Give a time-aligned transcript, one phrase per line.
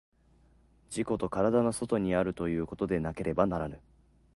[0.89, 3.79] 自己の身体の外にあるということでなければならぬ。